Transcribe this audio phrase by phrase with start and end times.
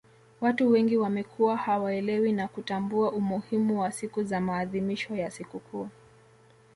[0.41, 5.89] watu wengi wamekuwa hawaelewi na kutambua umuhimu wa siku za maadhimisho ya sikukuu